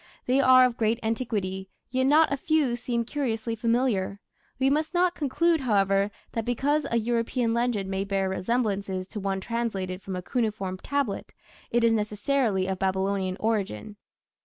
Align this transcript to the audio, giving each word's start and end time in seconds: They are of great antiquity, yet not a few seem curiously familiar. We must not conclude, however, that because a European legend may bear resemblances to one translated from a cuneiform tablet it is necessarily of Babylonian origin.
They 0.25 0.39
are 0.39 0.65
of 0.65 0.77
great 0.77 0.99
antiquity, 1.03 1.69
yet 1.91 2.07
not 2.07 2.33
a 2.33 2.37
few 2.37 2.75
seem 2.75 3.05
curiously 3.05 3.55
familiar. 3.55 4.19
We 4.57 4.67
must 4.67 4.95
not 4.95 5.13
conclude, 5.13 5.61
however, 5.61 6.09
that 6.31 6.43
because 6.43 6.87
a 6.89 6.97
European 6.97 7.53
legend 7.53 7.87
may 7.87 8.03
bear 8.03 8.27
resemblances 8.27 9.05
to 9.09 9.19
one 9.19 9.39
translated 9.41 10.01
from 10.01 10.15
a 10.15 10.23
cuneiform 10.23 10.79
tablet 10.79 11.35
it 11.69 11.83
is 11.83 11.91
necessarily 11.93 12.65
of 12.65 12.79
Babylonian 12.79 13.37
origin. 13.39 13.95